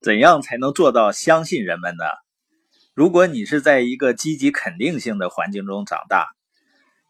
[0.00, 2.04] 怎样才能做到相信人们呢？
[2.94, 6.28] 如果你是在一个积极肯定性的环境中长大，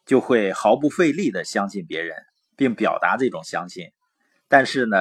[0.07, 2.16] 就会毫不费力的相信别人，
[2.56, 3.92] 并表达这种相信。
[4.48, 4.96] 但是呢，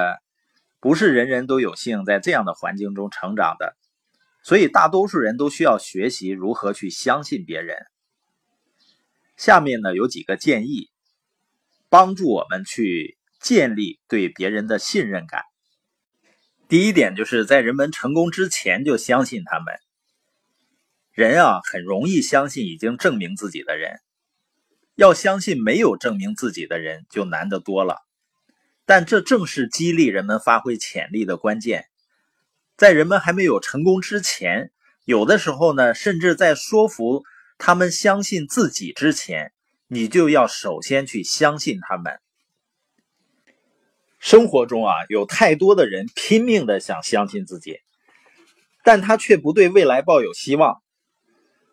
[0.79, 3.75] 不是人人都有幸在这样的环境中成长的，
[4.43, 7.75] 所以大多数人都需要学习如何去相信别人。
[9.35, 10.91] 下面呢有几个建议，
[11.89, 15.41] 帮助我们去建立对别人的信任感。
[16.69, 19.73] 第一点就是在人们成功之前就相信他们。
[21.11, 23.99] 人啊，很容易相信已经证明自己的人，
[24.93, 28.05] 要相信没有证明自己的人就难得多了。
[28.85, 31.87] 但这正是激励人们发挥潜力的关键。
[32.77, 34.69] 在人们还没有成功之前，
[35.05, 37.23] 有的时候呢，甚至在说服
[37.57, 39.53] 他们相信自己之前，
[39.87, 42.19] 你就要首先去相信他们。
[44.19, 47.79] 生活中啊，有太多的人拼命的想相信自己，
[48.83, 50.81] 但他却不对未来抱有希望。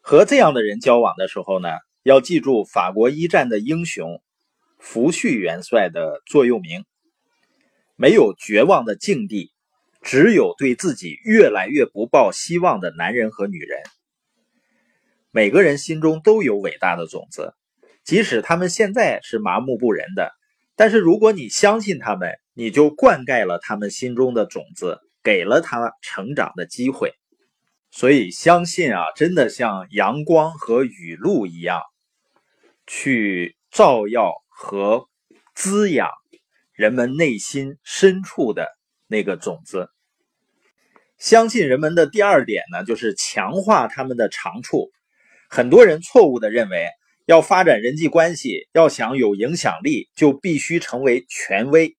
[0.00, 1.68] 和这样的人交往的时候呢，
[2.04, 4.22] 要记住法国一战的英雄
[4.78, 6.84] 福煦元帅的座右铭：
[7.96, 9.50] 没有绝望的境地，
[10.00, 13.82] 只有对自己越来越不抱希望的男人和女人。
[15.32, 17.54] 每个人心中都有伟大的种子，
[18.04, 20.32] 即使他们现在是麻木不仁的。
[20.78, 27.14] 但是，如果你相信他们，你就灌溉了他们心中的种子，给了他成长的机会。
[27.90, 31.80] 所以，相信啊，真的像阳光和雨露一样，
[32.86, 35.06] 去照耀和
[35.54, 36.10] 滋养
[36.74, 38.68] 人们内心深处的
[39.06, 39.88] 那个种子。
[41.16, 44.90] 相信人们的第二点呢，就是强化他们的长处。
[45.48, 46.90] 很多人错误的认为。
[47.26, 51.96] 要发展人际关系，要想有影响力，就必须成为权威。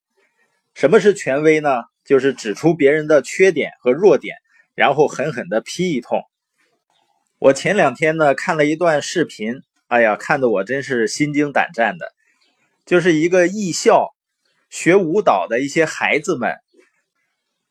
[0.73, 1.84] 什么是权威呢？
[2.06, 4.38] 就是指出别人的缺点和弱点，
[4.73, 6.22] 然后狠狠的批一通。
[7.39, 9.56] 我前两天呢看了一段视频，
[9.88, 12.13] 哎呀，看得我真是心惊胆战的。
[12.85, 14.16] 就是一个艺校
[14.69, 16.56] 学舞蹈的一些孩子们，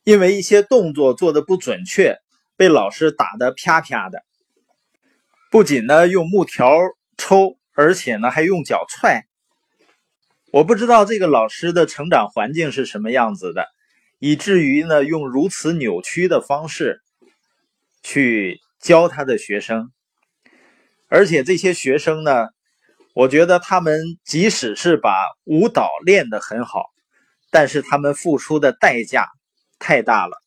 [0.03, 2.17] 因为一些动作做的不准确，
[2.55, 4.23] 被老师打得啪啪的。
[5.49, 6.77] 不仅呢用木条。
[7.17, 9.25] 抽，而且呢还用脚踹。
[10.51, 13.67] 我不知道这个老师的成长环境是什么样子的，
[14.17, 17.01] 以至于呢用如此扭曲的方式
[18.01, 19.91] 去教他的学生。
[21.09, 22.47] 而且这些学生呢，
[23.13, 25.11] 我觉得他们即使是把
[25.43, 26.85] 舞蹈练得很好，
[27.51, 29.25] 但是他们付出的代价
[29.79, 30.37] 太大了。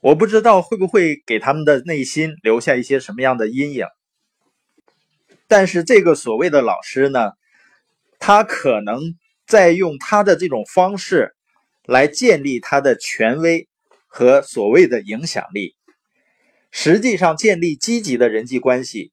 [0.00, 3.86] 我不知道会不会给他们的内心留下一些什么样的阴影。
[5.52, 7.32] 但是这个所谓的老师呢，
[8.18, 9.02] 他可能
[9.46, 11.34] 在用他的这种方式
[11.84, 13.68] 来建立他的权威
[14.06, 15.76] 和所谓的影响力。
[16.70, 19.12] 实际上，建立积极的人际关系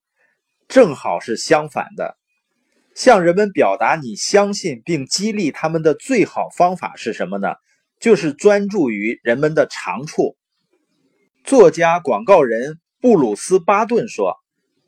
[0.70, 2.16] 正好是相反的。
[2.96, 7.56] 向人们表达你相信并激励他们的最好方法是什么呢？
[8.00, 10.38] 就是专注于人们的长处。
[11.44, 14.38] 作家、广告人布鲁斯·巴顿说。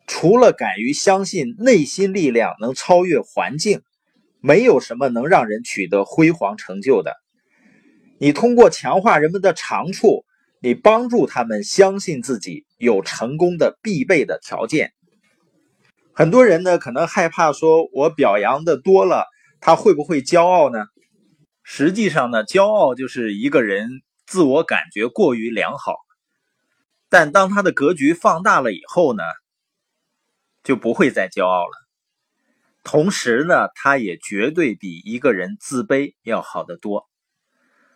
[0.08, 3.82] 除了敢于相信内心力量能超越环境，
[4.42, 7.16] 没有什么能让人取得辉煌成就的。
[8.20, 10.26] 你通过强化人们的长处，
[10.60, 14.92] 你帮助他们相信自己有成功的必备的条件。
[16.14, 19.26] 很多人呢可能害怕说，我表扬的多了，
[19.60, 20.86] 他会不会骄傲呢？
[21.64, 25.96] 实际上呢，骄傲就是一个人自我感觉过于良好，
[27.10, 29.24] 但当他的格局放大了以后呢？
[30.64, 31.72] 就不会再骄傲了。
[32.84, 37.08] 同时呢，他也绝对比一个人自卑要好得多。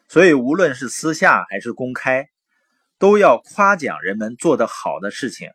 [0.08, 2.30] 所以，无论是私下还是公开，
[3.00, 5.50] 都要夸奖人们做得好的事情，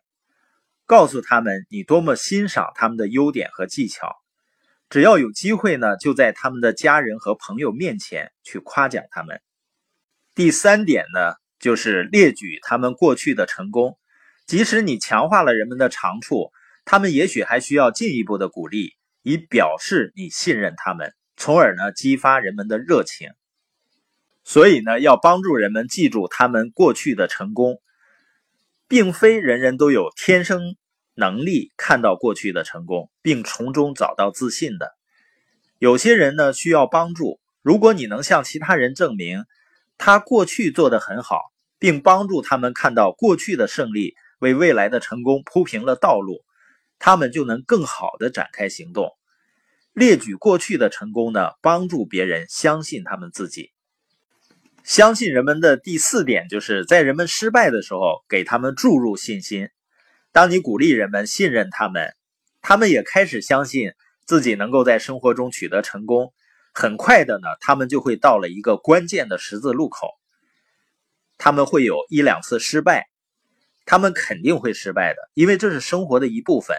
[0.85, 4.17] 告诉他们你多么欣赏他们的优点和技巧。
[4.89, 9.41] 只要有机会呢，就在他们的家人和朋友面前去夸奖他们。
[10.35, 13.97] 第三点呢，就是列举他们过去的成功，
[14.45, 16.51] 即使你强化了人们的长处。
[16.85, 23.29] 他们也许还需要进一步的鼓励，以表示你信任他们，从而呢激发人们的热情。
[24.43, 27.81] 所以呢，要帮助人们记住他们过去的成功，
[28.87, 30.75] 并非人人都有天生
[31.13, 34.91] 能力看到过去的成功，并从中找到自信的。
[35.77, 37.39] 有些人呢需要帮助。
[37.61, 39.45] 如果你能向其他人证明
[39.99, 41.39] 他过去做得很好，
[41.77, 46.43] 并帮助他们看到过去的胜利为未来的成功铺平了道路。
[47.03, 49.09] 他们就能更好的展开行动，
[49.91, 53.71] 列举过去的成功呢，帮助别人相信他们自己。
[54.83, 59.69] 相信人们的第四点，就是在人们失败的时候，给他们注入信心。
[60.31, 62.13] 当你鼓励人们信任他们，
[62.61, 63.93] 他们也开始相信
[64.27, 66.31] 自己能够在生活中取得成功。
[66.71, 70.07] 很快的呢，他们就会到了一个关键的十字路口。
[71.39, 73.09] 他们会有一两次失败，
[73.87, 76.77] 他们肯定会失败的，因为这是生活的一部分。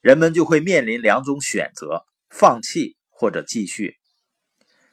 [0.00, 3.96] 人们就会面临两种选择：放弃或者继续。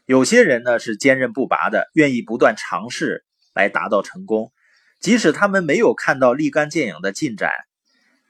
[0.06, 4.52] 有些人呢是坚韧不拔的，愿意不断尝试来达到成功，
[5.00, 7.50] 即使他们没有看到立竿见影的进展；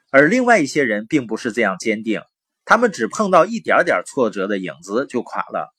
[0.09, 2.21] 而另外一些人并不是这样坚定，
[2.65, 5.73] 他们只碰到一点点挫折的影子就垮了。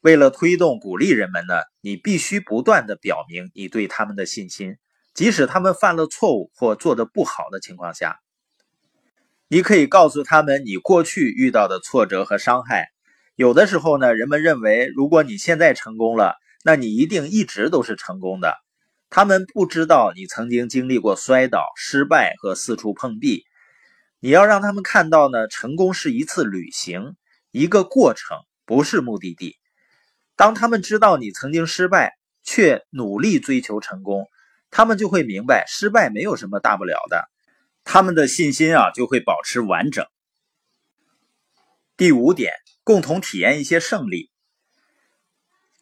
[0.00, 4.76] 为了推动鼓励人们呢，你必须不断的表明你对他们的信心，
[5.12, 8.18] 即使他们犯了错误或做得不好的情况下，
[9.52, 12.86] 你可以告诉他们你过去遇到的挫折和伤害。
[13.34, 18.54] 有的时候呢，人们认为，如果你现在成功了，那你一定一直都是成功的。
[19.08, 23.42] 他们不知道你曾经经历过摔倒、失败和四处碰壁。
[24.20, 27.16] 你要让他们看到呢，成功是一次旅行，
[27.50, 29.56] 一个过程，不是目的地。
[30.36, 32.12] 当他们知道你曾经失败，
[32.44, 34.28] 却努力追求成功，
[34.70, 37.28] 他们就会明白失败没有什么大不了的。
[37.92, 40.06] 他们的信心啊，就会保持完整。
[41.96, 42.52] 第五点。
[42.82, 44.30] 共同体验一些胜利。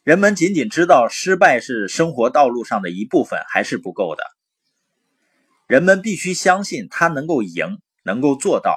[0.02, 4.24] 人们仅仅知道失败是生活道路上的一部分还是不够的。
[5.66, 8.76] 人们必须相信他能够赢，能够做到。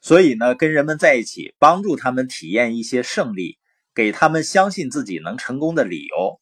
[0.00, 3.58] 所以呢，跟人们在一起，帮助他们体验一些胜利，
[3.94, 6.40] 给他们相信自己能成功的理由。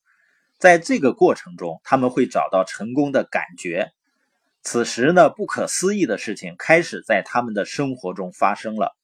[0.59, 3.93] 在这个过程中，他们会找到成功的感觉。
[4.65, 8.97] 此时呢，不可思议的事情开始在他们的生活中发生了。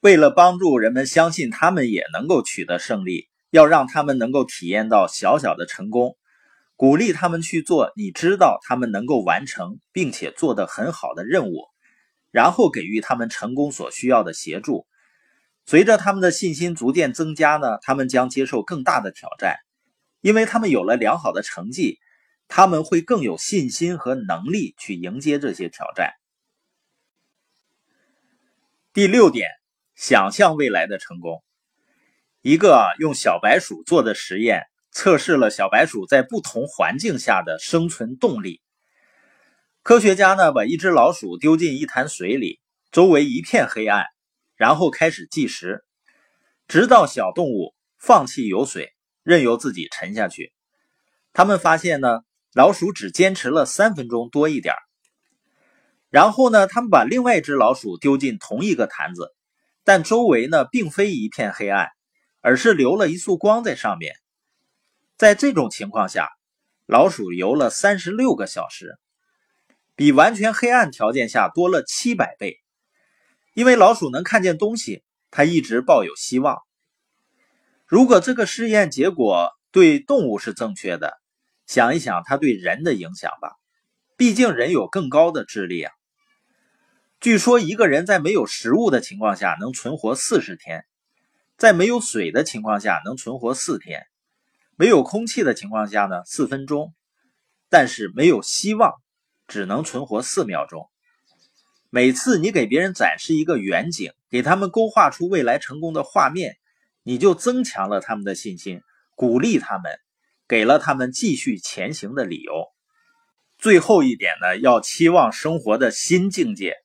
[0.00, 6.16] 为了帮助人们相信他们也能够取得胜利，要让他们能够体验到小小的成功，
[6.74, 11.66] 鼓励他们去做你知道他们能够完成并且做得很好的任务，
[12.32, 14.84] 然后给予他们成功所需要的协助。
[15.64, 19.58] 随着他们的信心逐渐增加呢，他们将接受更大的挑战，
[20.22, 21.98] 因为他们有了良好的成绩，
[22.48, 26.14] 他们会更有信心和能力去迎接这些挑战。
[28.92, 29.48] 第六点。
[30.00, 31.42] 想象未来的成功。
[32.40, 38.62] 一个用小白鼠做的实验，测试了小白鼠在不同环境下的生存动力。
[39.82, 42.60] 科学家呢，把一只老鼠丢进一潭水里，
[42.92, 44.06] 周围一片黑暗，
[44.54, 45.84] 然后开始计时，
[46.68, 50.52] 直到小动物放弃游水，任由自己沉下去。
[51.32, 52.20] 他们发现呢，
[52.58, 54.74] 老鼠只坚持了三分钟多一点。
[56.10, 59.32] 然后呢，他们把另外一只老鼠丢进同一个坛子。
[59.84, 61.86] 但周围呢，并非一片黑暗，
[62.40, 64.16] 而是留了一束光在上面。
[65.16, 66.30] 在这种情况下，
[66.84, 68.98] 老鼠游了三十六个小时，
[69.94, 72.58] 比完全黑暗条件下多了七百倍。
[73.54, 76.58] 因为老鼠能看见东西，它一直抱有希望。
[77.86, 81.20] 如果这个试验结果对动物是正确的，
[81.68, 83.52] 想一想它对人的影响吧。
[84.16, 85.92] 毕竟人有更高的智力啊。
[87.20, 90.86] 据说一个人在没有食物的情况下能存活四十天，
[91.58, 94.06] 在没有水的情况下能存活四天，
[94.76, 96.94] 没有空气的情况下呢四分钟，
[97.68, 98.94] 但是没有希望
[99.46, 100.88] 只能存活四秒钟。
[101.90, 106.56] 每次你给别人展示一个远景，给他们勾画出未来成功的画面，
[107.02, 108.80] 你就增强了他们的信心，
[109.14, 109.98] 鼓励他们，
[110.48, 112.66] 给了他们继续前行的理由。
[113.58, 116.76] 最后一点呢，要期望生活的新境界。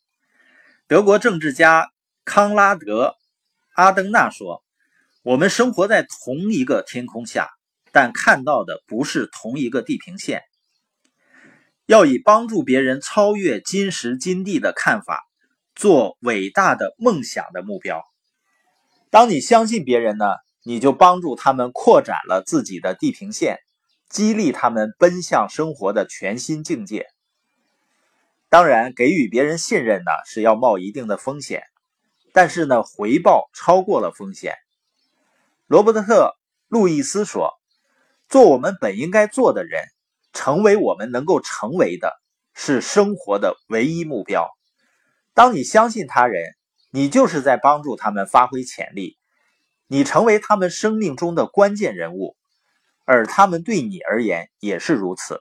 [0.87, 1.91] 德国政治家
[2.25, 3.07] 康拉德·
[3.73, 4.63] 阿登纳说
[5.23, 7.49] ：“我们生活在同一个天空下，
[7.91, 10.43] 但看到的不是同一个地平线。
[11.85, 15.23] 要以帮助别人超越今时今地的看法，
[15.75, 18.01] 做伟大的梦想的目标。
[19.09, 20.25] 当你相信别人呢，
[20.63, 23.59] 你就帮助他们扩展了自己的地平线，
[24.09, 27.07] 激励他们奔向生活的全新境界。”
[28.49, 31.63] 当然，给予别人信任呢是要冒一定的风险，
[32.33, 34.55] 但是呢，回报超过了风险。
[35.65, 36.01] 罗伯特·
[36.67, 37.53] 路易斯说
[38.29, 39.83] ：“做我们本应该做的人，
[40.33, 42.13] 成为我们能够成为的，
[42.53, 44.47] 是生活的唯一目标。
[45.33, 46.53] 当你相信他人，
[46.91, 49.17] 你就是在帮助他们发挥潜力，
[49.87, 52.35] 你成为他们生命中的关键人物，
[53.05, 55.39] 而他们对你而言也是如此。”